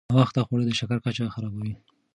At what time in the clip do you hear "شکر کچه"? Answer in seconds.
0.79-1.33